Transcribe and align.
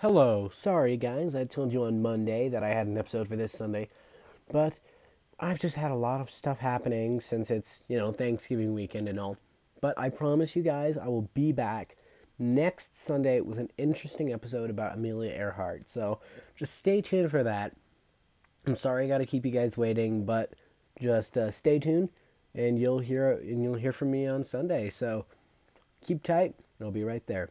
Hello. 0.00 0.48
Sorry, 0.54 0.96
guys. 0.96 1.34
I 1.34 1.44
told 1.44 1.74
you 1.74 1.84
on 1.84 2.00
Monday 2.00 2.48
that 2.48 2.64
I 2.64 2.70
had 2.70 2.86
an 2.86 2.96
episode 2.96 3.28
for 3.28 3.36
this 3.36 3.52
Sunday, 3.52 3.90
but 4.50 4.72
I've 5.38 5.58
just 5.58 5.76
had 5.76 5.90
a 5.90 5.94
lot 5.94 6.22
of 6.22 6.30
stuff 6.30 6.58
happening 6.58 7.20
since 7.20 7.50
it's, 7.50 7.82
you 7.86 7.98
know, 7.98 8.10
Thanksgiving 8.10 8.72
weekend 8.72 9.10
and 9.10 9.20
all. 9.20 9.36
But 9.82 9.98
I 9.98 10.08
promise 10.08 10.56
you 10.56 10.62
guys, 10.62 10.96
I 10.96 11.06
will 11.06 11.28
be 11.34 11.52
back 11.52 11.98
next 12.38 13.04
Sunday 13.04 13.42
with 13.42 13.58
an 13.58 13.68
interesting 13.76 14.32
episode 14.32 14.70
about 14.70 14.94
Amelia 14.94 15.32
Earhart. 15.32 15.86
So 15.86 16.20
just 16.56 16.78
stay 16.78 17.02
tuned 17.02 17.30
for 17.30 17.42
that. 17.42 17.76
I'm 18.66 18.76
sorry 18.76 19.04
I 19.04 19.08
got 19.08 19.18
to 19.18 19.26
keep 19.26 19.44
you 19.44 19.52
guys 19.52 19.76
waiting, 19.76 20.24
but 20.24 20.54
just 20.98 21.36
uh, 21.36 21.50
stay 21.50 21.78
tuned 21.78 22.08
and 22.54 22.78
you'll 22.78 23.00
hear 23.00 23.32
and 23.32 23.62
you'll 23.62 23.74
hear 23.74 23.92
from 23.92 24.10
me 24.10 24.26
on 24.26 24.44
Sunday. 24.44 24.88
So 24.88 25.26
keep 26.06 26.22
tight, 26.22 26.54
and 26.78 26.86
I'll 26.86 26.90
be 26.90 27.04
right 27.04 27.26
there. 27.26 27.50